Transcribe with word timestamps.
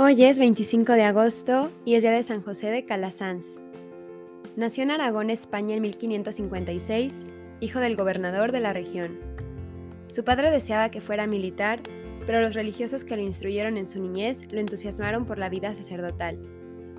Hoy 0.00 0.22
es 0.22 0.38
25 0.38 0.92
de 0.92 1.02
agosto 1.02 1.72
y 1.84 1.96
es 1.96 2.02
día 2.02 2.12
de 2.12 2.22
San 2.22 2.40
José 2.40 2.70
de 2.70 2.84
Calasanz. 2.84 3.58
Nació 4.54 4.84
en 4.84 4.92
Aragón, 4.92 5.28
España 5.28 5.74
en 5.74 5.82
1556, 5.82 7.24
hijo 7.58 7.80
del 7.80 7.96
gobernador 7.96 8.52
de 8.52 8.60
la 8.60 8.72
región. 8.72 9.18
Su 10.06 10.22
padre 10.22 10.52
deseaba 10.52 10.88
que 10.88 11.00
fuera 11.00 11.26
militar, 11.26 11.80
pero 12.28 12.40
los 12.40 12.54
religiosos 12.54 13.02
que 13.02 13.16
lo 13.16 13.22
instruyeron 13.22 13.76
en 13.76 13.88
su 13.88 14.00
niñez 14.00 14.46
lo 14.52 14.60
entusiasmaron 14.60 15.24
por 15.24 15.40
la 15.40 15.48
vida 15.48 15.74
sacerdotal 15.74 16.38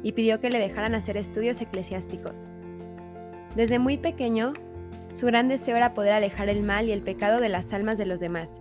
y 0.03 0.11
pidió 0.11 0.41
que 0.41 0.49
le 0.49 0.59
dejaran 0.59 0.93
hacer 0.93 1.15
estudios 1.15 1.61
eclesiásticos. 1.61 2.49
Desde 3.55 3.79
muy 3.79 3.97
pequeño, 3.97 4.51
su 5.13 5.25
gran 5.27 5.47
deseo 5.47 5.77
era 5.77 5.93
poder 5.93 6.11
alejar 6.11 6.49
el 6.49 6.63
mal 6.63 6.89
y 6.89 6.91
el 6.91 7.01
pecado 7.01 7.39
de 7.39 7.47
las 7.47 7.71
almas 7.71 7.97
de 7.97 8.07
los 8.07 8.19
demás 8.19 8.59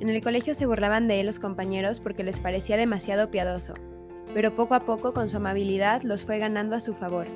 en 0.00 0.08
el 0.08 0.22
colegio 0.22 0.54
se 0.54 0.66
burlaban 0.66 1.08
de 1.08 1.20
él 1.20 1.26
los 1.26 1.38
compañeros 1.38 2.00
porque 2.00 2.22
les 2.24 2.38
parecía 2.38 2.76
demasiado 2.76 3.30
piadoso, 3.30 3.74
pero 4.32 4.54
poco 4.54 4.74
a 4.74 4.80
poco 4.80 5.12
con 5.12 5.28
su 5.28 5.38
amabilidad 5.38 6.02
los 6.02 6.22
fue 6.22 6.38
ganando 6.38 6.76
a 6.76 6.80
su 6.80 6.94
favor. 6.94 7.26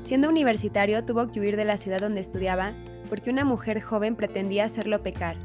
Siendo 0.00 0.28
universitario 0.28 1.04
tuvo 1.04 1.30
que 1.30 1.40
huir 1.40 1.56
de 1.56 1.64
la 1.64 1.76
ciudad 1.76 2.00
donde 2.00 2.20
estudiaba 2.20 2.74
porque 3.08 3.30
una 3.30 3.44
mujer 3.44 3.80
joven 3.82 4.16
pretendía 4.16 4.64
hacerlo 4.64 5.02
pecar. 5.02 5.36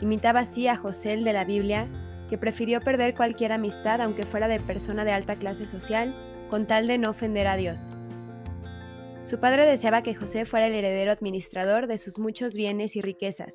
Imitaba 0.00 0.40
así 0.40 0.66
a 0.66 0.76
José 0.76 1.12
el 1.12 1.24
de 1.24 1.32
la 1.32 1.44
Biblia, 1.44 1.88
que 2.28 2.36
prefirió 2.38 2.80
perder 2.80 3.14
cualquier 3.14 3.52
amistad 3.52 4.00
aunque 4.00 4.26
fuera 4.26 4.48
de 4.48 4.58
persona 4.58 5.04
de 5.04 5.12
alta 5.12 5.36
clase 5.36 5.66
social, 5.66 6.14
con 6.48 6.66
tal 6.66 6.88
de 6.88 6.98
no 6.98 7.10
ofender 7.10 7.46
a 7.46 7.56
Dios. 7.56 7.92
Su 9.22 9.38
padre 9.38 9.66
deseaba 9.66 10.02
que 10.02 10.14
José 10.14 10.44
fuera 10.44 10.66
el 10.66 10.74
heredero 10.74 11.12
administrador 11.12 11.86
de 11.86 11.98
sus 11.98 12.18
muchos 12.18 12.54
bienes 12.54 12.96
y 12.96 13.02
riquezas, 13.02 13.54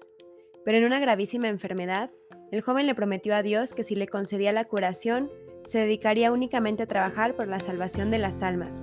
pero 0.65 0.79
en 0.79 0.85
una 0.85 0.99
gravísima 0.99 1.47
enfermedad, 1.47 2.09
el 2.51 2.61
joven 2.61 2.87
le 2.87 2.95
prometió 2.95 3.35
a 3.35 3.43
Dios 3.43 3.73
que 3.73 3.83
si 3.83 3.95
le 3.95 4.07
concedía 4.07 4.51
la 4.51 4.65
curación, 4.65 5.31
se 5.63 5.79
dedicaría 5.79 6.31
únicamente 6.31 6.83
a 6.83 6.87
trabajar 6.87 7.35
por 7.35 7.47
la 7.47 7.59
salvación 7.59 8.11
de 8.11 8.17
las 8.17 8.43
almas. 8.43 8.81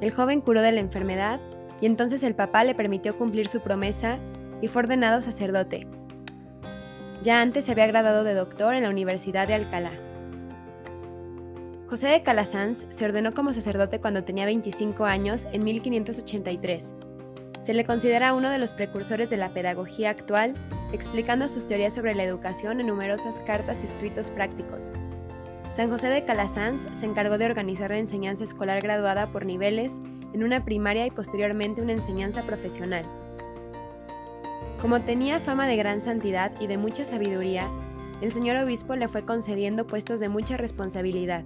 El 0.00 0.10
joven 0.10 0.40
curó 0.40 0.62
de 0.62 0.72
la 0.72 0.80
enfermedad 0.80 1.40
y 1.80 1.86
entonces 1.86 2.22
el 2.22 2.34
papá 2.34 2.64
le 2.64 2.74
permitió 2.74 3.16
cumplir 3.16 3.48
su 3.48 3.60
promesa 3.60 4.18
y 4.60 4.68
fue 4.68 4.82
ordenado 4.82 5.20
sacerdote. 5.20 5.86
Ya 7.22 7.40
antes 7.40 7.66
se 7.66 7.72
había 7.72 7.86
graduado 7.86 8.24
de 8.24 8.34
doctor 8.34 8.74
en 8.74 8.84
la 8.84 8.90
Universidad 8.90 9.46
de 9.46 9.54
Alcalá. 9.54 9.92
José 11.88 12.08
de 12.08 12.22
Calasanz 12.22 12.86
se 12.90 13.04
ordenó 13.04 13.34
como 13.34 13.52
sacerdote 13.52 14.00
cuando 14.00 14.24
tenía 14.24 14.46
25 14.46 15.04
años 15.04 15.46
en 15.52 15.64
1583. 15.64 16.94
Se 17.60 17.74
le 17.74 17.84
considera 17.84 18.34
uno 18.34 18.50
de 18.50 18.58
los 18.58 18.74
precursores 18.74 19.30
de 19.30 19.36
la 19.36 19.52
pedagogía 19.52 20.10
actual 20.10 20.54
explicando 20.92 21.48
sus 21.48 21.66
teorías 21.66 21.92
sobre 21.92 22.14
la 22.14 22.24
educación 22.24 22.80
en 22.80 22.86
numerosas 22.86 23.36
cartas 23.46 23.82
y 23.82 23.86
escritos 23.86 24.30
prácticos. 24.30 24.92
San 25.74 25.90
José 25.90 26.08
de 26.08 26.24
Calasanz 26.24 26.86
se 26.92 27.06
encargó 27.06 27.38
de 27.38 27.44
organizar 27.44 27.90
la 27.90 27.98
enseñanza 27.98 28.44
escolar 28.44 28.82
graduada 28.82 29.30
por 29.30 29.46
niveles 29.46 30.00
en 30.32 30.42
una 30.42 30.64
primaria 30.64 31.06
y 31.06 31.10
posteriormente 31.10 31.82
una 31.82 31.92
enseñanza 31.92 32.42
profesional. 32.42 33.04
Como 34.80 35.00
tenía 35.00 35.40
fama 35.40 35.66
de 35.66 35.76
gran 35.76 36.00
santidad 36.00 36.52
y 36.60 36.66
de 36.66 36.78
mucha 36.78 37.04
sabiduría, 37.04 37.68
el 38.20 38.32
señor 38.32 38.56
obispo 38.56 38.96
le 38.96 39.08
fue 39.08 39.24
concediendo 39.24 39.86
puestos 39.86 40.20
de 40.20 40.28
mucha 40.28 40.56
responsabilidad. 40.56 41.44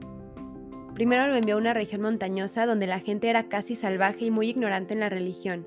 Primero 0.95 1.27
lo 1.27 1.37
envió 1.37 1.55
a 1.55 1.59
una 1.59 1.75
región 1.75 2.03
montañosa 2.03 2.67
donde 2.67 2.87
la 2.87 3.01
gente 3.01 3.29
era 3.29 3.49
casi 3.49 3.75
salvaje 3.75 4.27
y 4.27 4.31
muy 4.31 4.49
ignorante 4.49 4.95
en 4.95 5.01
la 5.01 5.09
religión. 5.09 5.67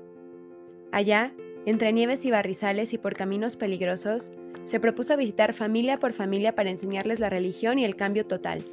Allá 0.92 1.32
entre 1.66 1.92
nieves 1.92 2.24
y 2.24 2.30
barrizales 2.30 2.92
y 2.92 2.98
por 2.98 3.14
caminos 3.14 3.56
peligrosos, 3.56 4.30
se 4.64 4.80
propuso 4.80 5.16
visitar 5.16 5.52
familia 5.52 5.98
por 5.98 6.12
familia 6.12 6.54
para 6.54 6.70
enseñarles 6.70 7.20
la 7.20 7.28
religión 7.28 7.78
y 7.78 7.84
el 7.84 7.96
cambio 7.96 8.24
total. 8.24 8.64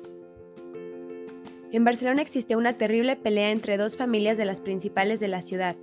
En 1.71 1.83
Barcelona 1.83 2.21
existió 2.21 2.55
una 2.57 2.77
terrible 2.77 3.15
pelea 3.15 3.49
entre 3.49 3.77
dos 3.77 3.97
familias 3.97 4.37
de 4.37 4.45
las 4.45 4.61
principales 4.61 5.19
de 5.19 5.27
la 5.27 5.41
ciudad, 5.41 5.75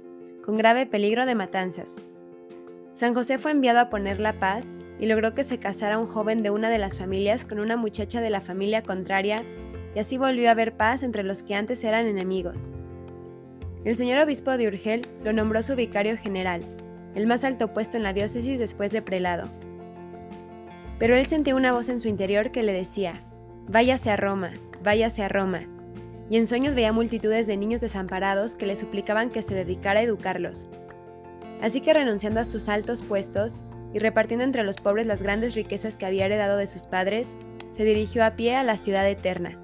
con 0.45 0.57
grave 0.57 0.87
peligro 0.87 1.27
de 1.27 1.35
matanzas. 1.35 1.97
San 2.93 3.13
José 3.13 3.39
fue 3.39 3.51
enviado 3.51 3.81
a 3.81 3.91
poner 3.91 4.21
la 4.21 4.35
paz 4.35 4.67
y 5.01 5.07
logró 5.07 5.35
que 5.35 5.43
se 5.43 5.59
casara 5.59 5.99
un 5.99 6.07
joven 6.07 6.45
de 6.45 6.51
una 6.51 6.71
de 6.71 6.79
las 6.79 6.97
familias 6.97 7.45
con 7.45 7.59
una 7.59 7.77
muchacha 7.77 8.21
de 8.21 8.31
la 8.31 8.41
familia 8.41 8.83
contraria, 8.83 9.43
y 9.97 9.99
así 9.99 10.17
volvió 10.17 10.49
a 10.49 10.53
haber 10.53 10.77
paz 10.77 11.03
entre 11.03 11.25
los 11.25 11.43
que 11.43 11.57
antes 11.57 11.83
eran 11.83 12.07
enemigos. 12.07 12.71
El 13.85 13.97
señor 13.97 14.21
obispo 14.21 14.57
de 14.57 14.69
Urgel 14.69 15.09
lo 15.25 15.33
nombró 15.33 15.63
su 15.65 15.75
vicario 15.75 16.17
general, 16.17 16.63
el 17.15 17.27
más 17.27 17.45
alto 17.45 17.73
puesto 17.73 17.97
en 17.97 18.03
la 18.03 18.13
diócesis 18.13 18.59
después 18.59 18.93
de 18.93 19.03
prelado. 19.03 19.49
Pero 20.99 21.17
él 21.17 21.27
sentía 21.27 21.57
una 21.57 21.73
voz 21.73 21.89
en 21.89 22.01
su 22.01 22.09
interior 22.09 22.51
que 22.51 22.63
le 22.63 22.73
decía, 22.73 23.23
váyase 23.69 24.11
a 24.11 24.17
Roma, 24.17 24.51
váyase 24.83 25.23
a 25.23 25.29
Roma, 25.29 25.63
y 26.29 26.37
en 26.37 26.47
sueños 26.47 26.75
veía 26.75 26.93
multitudes 26.93 27.47
de 27.47 27.57
niños 27.57 27.81
desamparados 27.81 28.55
que 28.55 28.67
le 28.67 28.77
suplicaban 28.77 29.31
que 29.31 29.43
se 29.43 29.55
dedicara 29.55 30.01
a 30.01 30.03
educarlos. 30.03 30.69
Así 31.61 31.81
que 31.81 31.93
renunciando 31.93 32.41
a 32.41 32.45
sus 32.45 32.69
altos 32.69 33.03
puestos 33.03 33.59
y 33.93 33.99
repartiendo 33.99 34.45
entre 34.45 34.63
los 34.63 34.77
pobres 34.77 35.07
las 35.07 35.23
grandes 35.23 35.55
riquezas 35.55 35.97
que 35.97 36.07
había 36.07 36.27
heredado 36.27 36.57
de 36.57 36.67
sus 36.67 36.83
padres, 36.83 37.37
se 37.73 37.85
dirigió 37.85 38.25
a 38.25 38.33
pie 38.33 38.57
a 38.57 38.65
la 38.65 38.79
ciudad 38.79 39.09
eterna. 39.09 39.60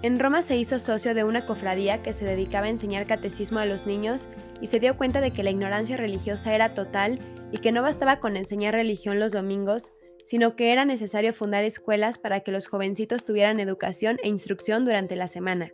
En 0.00 0.20
Roma 0.20 0.42
se 0.42 0.56
hizo 0.56 0.78
socio 0.78 1.12
de 1.12 1.24
una 1.24 1.44
cofradía 1.44 2.02
que 2.02 2.12
se 2.12 2.24
dedicaba 2.24 2.66
a 2.66 2.70
enseñar 2.70 3.06
catecismo 3.06 3.58
a 3.58 3.66
los 3.66 3.86
niños 3.86 4.28
y 4.60 4.68
se 4.68 4.78
dio 4.78 4.96
cuenta 4.96 5.20
de 5.20 5.32
que 5.32 5.42
la 5.42 5.50
ignorancia 5.50 5.96
religiosa 5.96 6.54
era 6.54 6.72
total 6.72 7.18
y 7.50 7.58
que 7.58 7.72
no 7.72 7.82
bastaba 7.82 8.20
con 8.20 8.36
enseñar 8.36 8.74
religión 8.74 9.18
los 9.18 9.32
domingos, 9.32 9.90
sino 10.22 10.54
que 10.54 10.72
era 10.72 10.84
necesario 10.84 11.32
fundar 11.32 11.64
escuelas 11.64 12.18
para 12.18 12.40
que 12.40 12.52
los 12.52 12.68
jovencitos 12.68 13.24
tuvieran 13.24 13.58
educación 13.58 14.18
e 14.22 14.28
instrucción 14.28 14.84
durante 14.84 15.16
la 15.16 15.26
semana. 15.26 15.72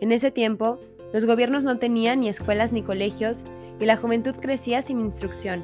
En 0.00 0.12
ese 0.12 0.30
tiempo, 0.30 0.78
los 1.12 1.26
gobiernos 1.26 1.62
no 1.62 1.78
tenían 1.78 2.20
ni 2.20 2.30
escuelas 2.30 2.72
ni 2.72 2.82
colegios 2.82 3.44
y 3.78 3.84
la 3.84 3.96
juventud 3.96 4.34
crecía 4.40 4.80
sin 4.80 4.98
instrucción. 4.98 5.62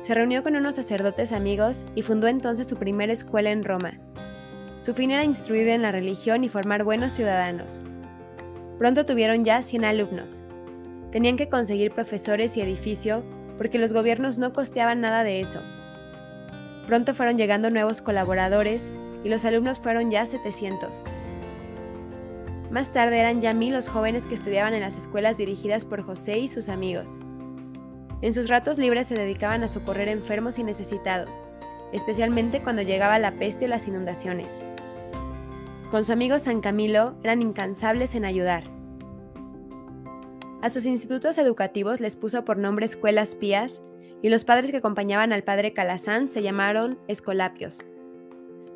Se 0.00 0.14
reunió 0.14 0.42
con 0.42 0.56
unos 0.56 0.76
sacerdotes 0.76 1.30
amigos 1.30 1.84
y 1.94 2.02
fundó 2.02 2.26
entonces 2.26 2.66
su 2.66 2.76
primera 2.76 3.12
escuela 3.12 3.50
en 3.50 3.62
Roma. 3.62 4.00
Su 4.80 4.94
fin 4.94 5.10
era 5.10 5.24
instruir 5.24 5.68
en 5.68 5.82
la 5.82 5.92
religión 5.92 6.42
y 6.42 6.48
formar 6.48 6.84
buenos 6.84 7.12
ciudadanos. 7.12 7.84
Pronto 8.78 9.04
tuvieron 9.04 9.44
ya 9.44 9.60
100 9.60 9.84
alumnos. 9.84 10.42
Tenían 11.12 11.36
que 11.36 11.50
conseguir 11.50 11.92
profesores 11.92 12.56
y 12.56 12.62
edificio 12.62 13.22
porque 13.58 13.78
los 13.78 13.92
gobiernos 13.92 14.38
no 14.38 14.54
costeaban 14.54 15.02
nada 15.02 15.22
de 15.22 15.42
eso. 15.42 15.60
Pronto 16.86 17.14
fueron 17.14 17.36
llegando 17.36 17.70
nuevos 17.70 18.00
colaboradores 18.00 18.92
y 19.22 19.28
los 19.28 19.44
alumnos 19.44 19.78
fueron 19.78 20.10
ya 20.10 20.24
700. 20.24 21.04
Más 22.70 22.90
tarde 22.90 23.18
eran 23.18 23.42
ya 23.42 23.52
mil 23.52 23.74
los 23.74 23.88
jóvenes 23.88 24.24
que 24.24 24.34
estudiaban 24.34 24.72
en 24.72 24.80
las 24.80 24.96
escuelas 24.96 25.36
dirigidas 25.36 25.84
por 25.84 26.02
José 26.02 26.38
y 26.38 26.48
sus 26.48 26.70
amigos. 26.70 27.20
En 28.22 28.32
sus 28.32 28.48
ratos 28.48 28.78
libres 28.78 29.08
se 29.08 29.14
dedicaban 29.14 29.62
a 29.62 29.68
socorrer 29.68 30.08
enfermos 30.08 30.58
y 30.58 30.64
necesitados, 30.64 31.44
especialmente 31.92 32.62
cuando 32.62 32.82
llegaba 32.82 33.18
la 33.18 33.32
peste 33.32 33.64
o 33.64 33.68
las 33.68 33.88
inundaciones. 33.88 34.62
Con 35.90 36.04
su 36.04 36.12
amigo 36.12 36.38
San 36.38 36.60
Camilo 36.60 37.14
eran 37.24 37.42
incansables 37.42 38.14
en 38.14 38.24
ayudar. 38.24 38.64
A 40.62 40.70
sus 40.70 40.86
institutos 40.86 41.38
educativos 41.38 42.00
les 42.00 42.16
puso 42.16 42.44
por 42.44 42.58
nombre 42.58 42.86
escuelas 42.86 43.34
pías 43.34 43.82
y 44.22 44.28
los 44.28 44.44
padres 44.44 44.70
que 44.70 44.76
acompañaban 44.76 45.32
al 45.32 45.42
padre 45.42 45.72
Calazán 45.72 46.28
se 46.28 46.42
llamaron 46.42 46.98
escolapios. 47.08 47.78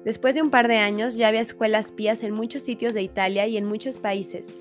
Después 0.04 0.34
de 0.34 0.42
un 0.42 0.50
par 0.50 0.68
de 0.68 0.78
años 0.78 1.16
ya 1.16 1.28
había 1.28 1.40
escuelas 1.40 1.92
pías 1.92 2.24
en 2.24 2.32
muchos 2.32 2.62
sitios 2.62 2.94
de 2.94 3.02
Italia 3.02 3.46
y 3.46 3.56
en 3.56 3.64
muchos 3.64 3.98
países. 3.98 4.56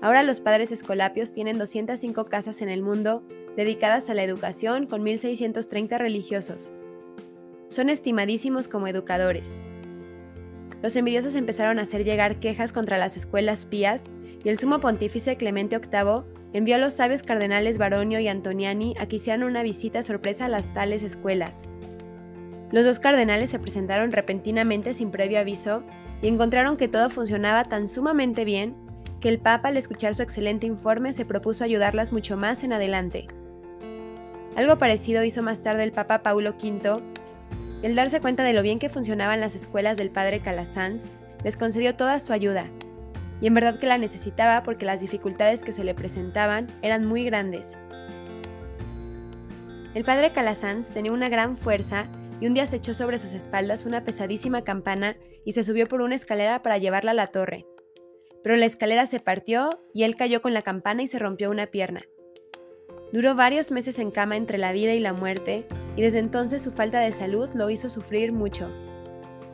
Ahora 0.00 0.22
los 0.22 0.40
padres 0.40 0.72
escolapios 0.72 1.32
tienen 1.32 1.58
205 1.58 2.26
casas 2.26 2.62
en 2.62 2.68
el 2.68 2.82
mundo 2.82 3.22
dedicadas 3.56 4.08
a 4.08 4.14
la 4.14 4.22
educación 4.22 4.86
con 4.86 5.04
1.630 5.04 5.98
religiosos 5.98 6.72
son 7.70 7.88
estimadísimos 7.88 8.66
como 8.66 8.88
educadores. 8.88 9.60
Los 10.82 10.96
envidiosos 10.96 11.36
empezaron 11.36 11.78
a 11.78 11.82
hacer 11.82 12.04
llegar 12.04 12.40
quejas 12.40 12.72
contra 12.72 12.98
las 12.98 13.16
escuelas 13.16 13.64
pías 13.64 14.02
y 14.42 14.48
el 14.48 14.58
sumo 14.58 14.80
pontífice 14.80 15.36
Clemente 15.36 15.78
VIII 15.78 16.24
envió 16.52 16.74
a 16.74 16.78
los 16.78 16.94
sabios 16.94 17.22
cardenales 17.22 17.78
Baronio 17.78 18.18
y 18.18 18.26
Antoniani 18.26 18.94
a 18.98 19.06
que 19.06 19.16
hicieran 19.16 19.44
una 19.44 19.62
visita 19.62 20.02
sorpresa 20.02 20.46
a 20.46 20.48
las 20.48 20.74
tales 20.74 21.04
escuelas. 21.04 21.66
Los 22.72 22.84
dos 22.84 22.98
cardenales 22.98 23.50
se 23.50 23.60
presentaron 23.60 24.10
repentinamente 24.10 24.92
sin 24.92 25.12
previo 25.12 25.38
aviso 25.38 25.84
y 26.22 26.28
encontraron 26.28 26.76
que 26.76 26.88
todo 26.88 27.08
funcionaba 27.08 27.64
tan 27.64 27.86
sumamente 27.86 28.44
bien 28.44 28.74
que 29.20 29.28
el 29.28 29.38
Papa 29.38 29.68
al 29.68 29.76
escuchar 29.76 30.16
su 30.16 30.22
excelente 30.22 30.66
informe 30.66 31.12
se 31.12 31.24
propuso 31.24 31.62
ayudarlas 31.62 32.10
mucho 32.10 32.36
más 32.36 32.64
en 32.64 32.72
adelante. 32.72 33.28
Algo 34.56 34.78
parecido 34.78 35.22
hizo 35.22 35.42
más 35.42 35.62
tarde 35.62 35.84
el 35.84 35.92
Papa 35.92 36.22
Paulo 36.22 36.54
V 36.60 37.19
el 37.82 37.94
darse 37.94 38.20
cuenta 38.20 38.44
de 38.44 38.52
lo 38.52 38.62
bien 38.62 38.78
que 38.78 38.88
funcionaban 38.88 39.40
las 39.40 39.54
escuelas 39.54 39.96
del 39.96 40.10
padre 40.10 40.40
Calasanz, 40.40 41.04
les 41.44 41.56
concedió 41.56 41.96
toda 41.96 42.18
su 42.20 42.32
ayuda. 42.32 42.66
Y 43.40 43.46
en 43.46 43.54
verdad 43.54 43.78
que 43.78 43.86
la 43.86 43.96
necesitaba 43.96 44.62
porque 44.62 44.84
las 44.84 45.00
dificultades 45.00 45.62
que 45.62 45.72
se 45.72 45.84
le 45.84 45.94
presentaban 45.94 46.66
eran 46.82 47.06
muy 47.06 47.24
grandes. 47.24 47.78
El 49.94 50.04
padre 50.04 50.32
Calasanz 50.32 50.90
tenía 50.90 51.12
una 51.12 51.28
gran 51.28 51.56
fuerza 51.56 52.06
y 52.40 52.46
un 52.46 52.54
día 52.54 52.66
se 52.66 52.76
echó 52.76 52.94
sobre 52.94 53.18
sus 53.18 53.32
espaldas 53.32 53.86
una 53.86 54.04
pesadísima 54.04 54.62
campana 54.62 55.16
y 55.44 55.52
se 55.52 55.64
subió 55.64 55.88
por 55.88 56.02
una 56.02 56.14
escalera 56.14 56.62
para 56.62 56.78
llevarla 56.78 57.10
a 57.12 57.14
la 57.14 57.28
torre. 57.28 57.66
Pero 58.42 58.56
la 58.56 58.66
escalera 58.66 59.06
se 59.06 59.20
partió 59.20 59.80
y 59.92 60.04
él 60.04 60.16
cayó 60.16 60.40
con 60.42 60.54
la 60.54 60.62
campana 60.62 61.02
y 61.02 61.06
se 61.06 61.18
rompió 61.18 61.50
una 61.50 61.66
pierna. 61.66 62.02
Duró 63.12 63.34
varios 63.34 63.70
meses 63.70 63.98
en 63.98 64.10
cama 64.10 64.36
entre 64.36 64.58
la 64.58 64.72
vida 64.72 64.94
y 64.94 65.00
la 65.00 65.12
muerte, 65.12 65.66
y 65.96 66.02
desde 66.02 66.18
entonces 66.18 66.62
su 66.62 66.70
falta 66.70 67.00
de 67.00 67.12
salud 67.12 67.50
lo 67.54 67.70
hizo 67.70 67.90
sufrir 67.90 68.32
mucho. 68.32 68.68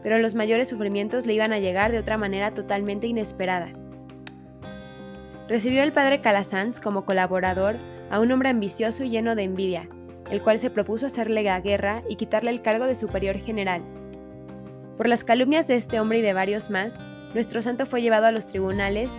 Pero 0.02 0.18
los 0.18 0.34
mayores 0.34 0.68
sufrimientos 0.68 1.26
le 1.26 1.34
iban 1.34 1.52
a 1.52 1.58
llegar 1.58 1.92
de 1.92 1.98
otra 1.98 2.18
manera 2.18 2.52
totalmente 2.52 3.06
inesperada. 3.06 3.72
Recibió 5.48 5.82
el 5.82 5.92
padre 5.92 6.20
Calasanz 6.20 6.80
como 6.80 7.04
colaborador 7.04 7.76
a 8.10 8.20
un 8.20 8.30
hombre 8.32 8.48
ambicioso 8.48 9.04
y 9.04 9.10
lleno 9.10 9.34
de 9.34 9.44
envidia, 9.44 9.88
el 10.30 10.42
cual 10.42 10.58
se 10.58 10.70
propuso 10.70 11.06
hacerle 11.06 11.42
la 11.42 11.60
guerra 11.60 12.02
y 12.08 12.16
quitarle 12.16 12.50
el 12.50 12.62
cargo 12.62 12.86
de 12.86 12.96
superior 12.96 13.36
general. 13.38 13.82
Por 14.96 15.08
las 15.08 15.24
calumnias 15.24 15.68
de 15.68 15.76
este 15.76 16.00
hombre 16.00 16.18
y 16.18 16.22
de 16.22 16.32
varios 16.32 16.70
más, 16.70 17.00
nuestro 17.34 17.62
santo 17.62 17.86
fue 17.86 18.02
llevado 18.02 18.26
a 18.26 18.32
los 18.32 18.46
tribunales 18.46 19.10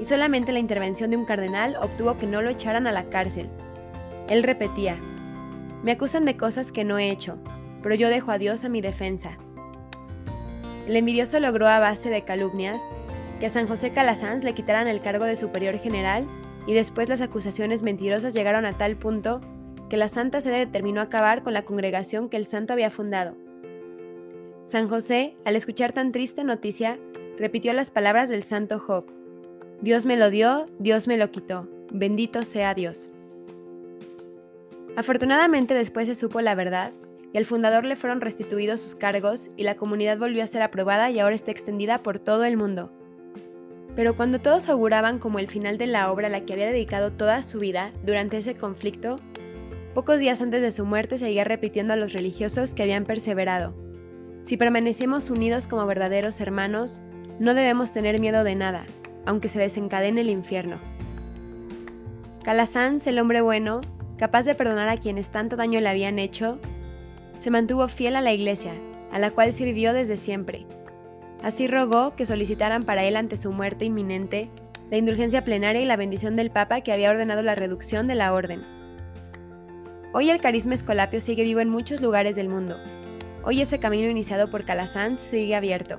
y 0.00 0.04
solamente 0.04 0.52
la 0.52 0.58
intervención 0.58 1.10
de 1.10 1.16
un 1.16 1.24
cardenal 1.24 1.76
obtuvo 1.80 2.16
que 2.16 2.26
no 2.26 2.42
lo 2.42 2.50
echaran 2.50 2.86
a 2.86 2.92
la 2.92 3.04
cárcel. 3.04 3.48
Él 4.28 4.42
repetía, 4.42 4.96
me 5.86 5.92
acusan 5.92 6.24
de 6.24 6.36
cosas 6.36 6.72
que 6.72 6.82
no 6.82 6.98
he 6.98 7.12
hecho, 7.12 7.38
pero 7.80 7.94
yo 7.94 8.08
dejo 8.08 8.32
a 8.32 8.38
Dios 8.38 8.64
a 8.64 8.68
mi 8.68 8.80
defensa. 8.80 9.38
El 10.84 10.96
envidioso 10.96 11.38
logró 11.38 11.68
a 11.68 11.78
base 11.78 12.10
de 12.10 12.24
calumnias 12.24 12.82
que 13.38 13.46
a 13.46 13.50
San 13.50 13.68
José 13.68 13.92
Calasanz 13.92 14.42
le 14.42 14.52
quitaran 14.52 14.88
el 14.88 15.00
cargo 15.00 15.26
de 15.26 15.36
superior 15.36 15.78
general 15.78 16.26
y 16.66 16.74
después 16.74 17.08
las 17.08 17.20
acusaciones 17.20 17.82
mentirosas 17.82 18.34
llegaron 18.34 18.64
a 18.64 18.76
tal 18.76 18.96
punto 18.96 19.40
que 19.88 19.96
la 19.96 20.08
Santa 20.08 20.40
Sede 20.40 20.66
determinó 20.66 21.00
acabar 21.00 21.44
con 21.44 21.54
la 21.54 21.64
congregación 21.64 22.28
que 22.30 22.36
el 22.36 22.46
santo 22.46 22.72
había 22.72 22.90
fundado. 22.90 23.36
San 24.64 24.88
José, 24.88 25.36
al 25.44 25.54
escuchar 25.54 25.92
tan 25.92 26.10
triste 26.10 26.42
noticia, 26.42 26.98
repitió 27.38 27.72
las 27.74 27.92
palabras 27.92 28.28
del 28.28 28.42
santo 28.42 28.80
Job. 28.80 29.04
Dios 29.82 30.04
me 30.04 30.16
lo 30.16 30.30
dio, 30.30 30.66
Dios 30.80 31.06
me 31.06 31.16
lo 31.16 31.30
quitó, 31.30 31.68
bendito 31.92 32.42
sea 32.42 32.74
Dios. 32.74 33.08
Afortunadamente 34.96 35.74
después 35.74 36.08
se 36.08 36.14
supo 36.14 36.40
la 36.40 36.54
verdad 36.54 36.92
y 37.32 37.38
al 37.38 37.44
fundador 37.44 37.84
le 37.84 37.96
fueron 37.96 38.20
restituidos 38.20 38.80
sus 38.80 38.94
cargos 38.94 39.50
y 39.56 39.62
la 39.62 39.76
comunidad 39.76 40.18
volvió 40.18 40.42
a 40.42 40.46
ser 40.46 40.62
aprobada 40.62 41.10
y 41.10 41.18
ahora 41.18 41.34
está 41.34 41.50
extendida 41.50 42.02
por 42.02 42.18
todo 42.18 42.44
el 42.44 42.56
mundo. 42.56 42.92
Pero 43.94 44.16
cuando 44.16 44.40
todos 44.40 44.68
auguraban 44.68 45.18
como 45.18 45.38
el 45.38 45.48
final 45.48 45.78
de 45.78 45.86
la 45.86 46.10
obra 46.10 46.26
a 46.26 46.30
la 46.30 46.44
que 46.44 46.52
había 46.52 46.66
dedicado 46.66 47.12
toda 47.12 47.42
su 47.42 47.58
vida 47.58 47.92
durante 48.04 48.38
ese 48.38 48.56
conflicto, 48.56 49.20
Pocos 49.96 50.20
días 50.20 50.42
antes 50.42 50.60
de 50.60 50.72
su 50.72 50.84
muerte 50.84 51.16
seguía 51.16 51.42
repitiendo 51.42 51.94
a 51.94 51.96
los 51.96 52.12
religiosos 52.12 52.74
que 52.74 52.82
habían 52.82 53.06
perseverado. 53.06 53.72
Si 54.42 54.58
permanecemos 54.58 55.30
unidos 55.30 55.66
como 55.66 55.86
verdaderos 55.86 56.38
hermanos, 56.42 57.00
no 57.38 57.54
debemos 57.54 57.94
tener 57.94 58.20
miedo 58.20 58.44
de 58.44 58.56
nada, 58.56 58.84
aunque 59.24 59.48
se 59.48 59.58
desencadene 59.58 60.20
el 60.20 60.28
infierno. 60.28 60.80
Calasanz, 62.44 63.06
el 63.06 63.18
hombre 63.18 63.40
bueno, 63.40 63.80
capaz 64.18 64.44
de 64.44 64.54
perdonar 64.54 64.88
a 64.88 64.96
quienes 64.96 65.30
tanto 65.30 65.56
daño 65.56 65.80
le 65.80 65.88
habían 65.88 66.18
hecho, 66.18 66.58
se 67.38 67.50
mantuvo 67.50 67.88
fiel 67.88 68.16
a 68.16 68.20
la 68.20 68.32
iglesia, 68.32 68.72
a 69.12 69.18
la 69.18 69.30
cual 69.30 69.52
sirvió 69.52 69.92
desde 69.92 70.16
siempre. 70.16 70.66
Así 71.42 71.68
rogó 71.68 72.16
que 72.16 72.26
solicitaran 72.26 72.84
para 72.84 73.04
él 73.04 73.16
ante 73.16 73.36
su 73.36 73.52
muerte 73.52 73.84
inminente 73.84 74.50
la 74.90 74.96
indulgencia 74.96 75.44
plenaria 75.44 75.82
y 75.82 75.84
la 75.84 75.96
bendición 75.96 76.36
del 76.36 76.50
Papa 76.50 76.80
que 76.80 76.92
había 76.92 77.10
ordenado 77.10 77.42
la 77.42 77.54
reducción 77.54 78.06
de 78.06 78.14
la 78.14 78.32
orden. 78.32 78.62
Hoy 80.12 80.30
el 80.30 80.40
carisma 80.40 80.74
escolapio 80.74 81.20
sigue 81.20 81.44
vivo 81.44 81.60
en 81.60 81.68
muchos 81.68 82.00
lugares 82.00 82.36
del 82.36 82.48
mundo. 82.48 82.76
Hoy 83.44 83.60
ese 83.60 83.78
camino 83.78 84.08
iniciado 84.08 84.48
por 84.48 84.64
Calasanz 84.64 85.20
sigue 85.30 85.54
abierto. 85.54 85.98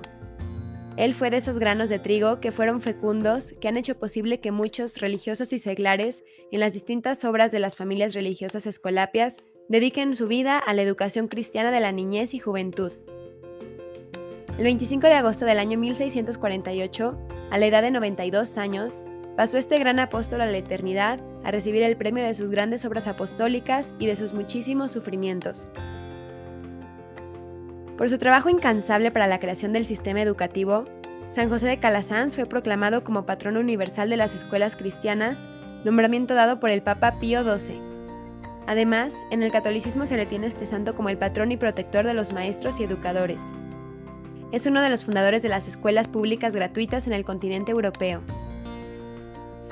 Él 0.98 1.14
fue 1.14 1.30
de 1.30 1.38
esos 1.38 1.60
granos 1.60 1.90
de 1.90 2.00
trigo 2.00 2.40
que 2.40 2.52
fueron 2.52 2.82
fecundos, 2.82 3.54
que 3.62 3.68
han 3.68 3.78
hecho 3.78 4.00
posible 4.00 4.40
que 4.40 4.52
muchos 4.52 4.98
religiosos 4.98 5.54
y 5.54 5.60
seglares, 5.60 6.24
en 6.52 6.60
las 6.60 6.74
distintas 6.74 7.24
obras 7.24 7.52
de 7.52 7.60
las 7.60 7.76
familias 7.76 8.16
religiosas 8.16 8.66
escolapias, 8.66 9.38
dediquen 9.70 10.16
su 10.16 10.28
vida 10.28 10.58
a 10.58 10.74
la 10.74 10.82
educación 10.82 11.28
cristiana 11.28 11.70
de 11.70 11.82
la 11.82 11.92
niñez 11.92 12.34
y 12.34 12.40
juventud. 12.40 12.94
El 14.58 14.64
25 14.64 15.06
de 15.06 15.14
agosto 15.14 15.46
del 15.46 15.60
año 15.60 15.78
1648, 15.78 17.18
a 17.52 17.58
la 17.60 17.66
edad 17.68 17.84
de 17.84 17.92
92 17.92 18.58
años, 18.58 19.04
pasó 19.36 19.60
este 19.60 19.78
gran 19.78 20.00
apóstol 20.00 20.42
a 20.42 20.48
la 20.48 20.58
eternidad 20.58 21.20
a 21.44 21.52
recibir 21.52 21.84
el 21.84 21.96
premio 21.96 22.24
de 22.24 22.34
sus 22.34 22.50
grandes 22.50 22.84
obras 22.86 23.08
apostólicas 23.08 23.94
y 24.00 24.08
de 24.08 24.16
sus 24.16 24.34
muchísimos 24.34 24.90
sufrimientos. 24.90 25.70
Por 27.98 28.10
su 28.10 28.20
trabajo 28.20 28.50
incansable 28.50 29.10
para 29.10 29.26
la 29.26 29.40
creación 29.40 29.74
del 29.74 29.84
sistema 29.84 30.22
educativo, 30.22 30.86
San 31.32 31.50
José 31.50 31.66
de 31.66 31.80
Calasanz 31.80 32.36
fue 32.36 32.46
proclamado 32.46 33.04
como 33.04 33.26
patrono 33.26 33.60
universal 33.60 34.08
de 34.10 34.18
las 34.18 34.36
escuelas 34.36 34.76
cristianas, 34.76 35.48
nombramiento 35.84 36.36
dado 36.36 36.60
por 36.60 36.70
el 36.70 36.84
Papa 36.84 37.20
Pío 37.20 37.42
XII. 37.42 37.82
Además, 38.68 39.16
en 39.32 39.42
el 39.42 39.52
catolicismo 39.52 40.06
se 40.06 40.16
le 40.16 40.28
tiene 40.28 40.46
este 40.46 40.68
santo 40.68 40.94
como 40.94 41.10
el 41.10 41.18
patrón 41.18 41.52
y 41.52 41.58
protector 41.58 42.06
de 42.06 42.14
los 42.14 42.34
maestros 42.34 42.80
y 42.80 42.84
educadores. 42.84 43.42
Es 44.52 44.68
uno 44.68 44.82
de 44.82 44.90
los 44.90 45.04
fundadores 45.04 45.42
de 45.42 45.50
las 45.50 45.68
escuelas 45.68 46.08
públicas 46.08 46.56
gratuitas 46.56 47.08
en 47.08 47.14
el 47.14 47.26
continente 47.26 47.72
europeo. 47.72 48.22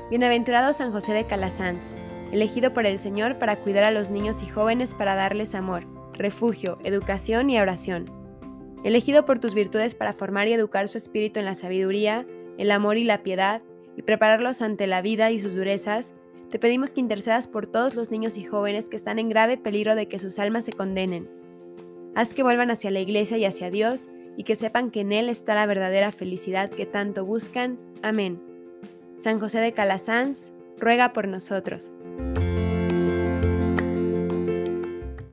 Bienaventurado 0.09 0.73
San 0.73 0.91
José 0.91 1.13
de 1.13 1.25
Calasanz, 1.25 1.91
elegido 2.31 2.73
por 2.73 2.87
el 2.87 2.97
Señor 2.97 3.37
para 3.37 3.57
cuidar 3.57 3.83
a 3.83 3.91
los 3.91 4.09
niños 4.09 4.41
y 4.41 4.47
jóvenes 4.47 4.95
para 4.95 5.13
darles 5.13 5.53
amor, 5.53 5.94
refugio, 6.17 6.77
educación 6.83 7.49
y 7.49 7.59
oración. 7.59 8.09
Elegido 8.83 9.25
por 9.25 9.39
tus 9.39 9.53
virtudes 9.53 9.95
para 9.95 10.13
formar 10.13 10.47
y 10.47 10.53
educar 10.53 10.87
su 10.87 10.97
espíritu 10.97 11.39
en 11.39 11.45
la 11.45 11.55
sabiduría, 11.55 12.25
el 12.57 12.71
amor 12.71 12.97
y 12.97 13.03
la 13.03 13.23
piedad, 13.23 13.61
y 13.97 14.01
prepararlos 14.01 14.61
ante 14.61 14.87
la 14.87 15.01
vida 15.01 15.31
y 15.31 15.39
sus 15.39 15.55
durezas, 15.55 16.15
te 16.49 16.59
pedimos 16.59 16.93
que 16.93 16.99
intercedas 16.99 17.47
por 17.47 17.67
todos 17.67 17.95
los 17.95 18.11
niños 18.11 18.37
y 18.37 18.43
jóvenes 18.43 18.89
que 18.89 18.95
están 18.95 19.19
en 19.19 19.29
grave 19.29 19.57
peligro 19.57 19.95
de 19.95 20.07
que 20.07 20.19
sus 20.19 20.39
almas 20.39 20.65
se 20.65 20.73
condenen. 20.73 21.29
Haz 22.15 22.33
que 22.33 22.43
vuelvan 22.43 22.71
hacia 22.71 22.91
la 22.91 22.99
Iglesia 22.99 23.37
y 23.37 23.45
hacia 23.45 23.71
Dios, 23.71 24.09
y 24.37 24.43
que 24.43 24.55
sepan 24.55 24.91
que 24.91 25.01
en 25.01 25.11
Él 25.11 25.29
está 25.29 25.55
la 25.55 25.65
verdadera 25.65 26.11
felicidad 26.11 26.69
que 26.69 26.85
tanto 26.85 27.25
buscan. 27.25 27.79
Amén. 28.03 28.41
San 29.17 29.39
José 29.39 29.59
de 29.59 29.73
Calasanz, 29.73 30.53
ruega 30.77 31.13
por 31.13 31.27
nosotros. 31.27 31.91